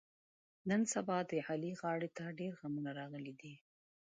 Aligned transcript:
نن 0.69 0.81
سبا 0.93 1.17
د 1.29 1.31
علي 1.47 1.71
غاړې 1.81 2.09
ته 2.17 2.23
ډېرغمونه 2.39 2.89
راغلي 2.99 3.33
دي. 3.41 3.53